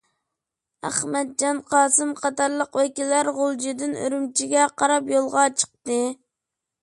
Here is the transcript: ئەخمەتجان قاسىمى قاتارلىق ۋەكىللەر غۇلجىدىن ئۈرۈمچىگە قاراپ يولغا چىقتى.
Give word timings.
ئەخمەتجان 0.87 1.59
قاسىمى 1.73 2.15
قاتارلىق 2.21 2.79
ۋەكىللەر 2.79 3.29
غۇلجىدىن 3.41 3.95
ئۈرۈمچىگە 4.05 4.67
قاراپ 4.83 5.15
يولغا 5.17 5.47
چىقتى. 5.63 6.01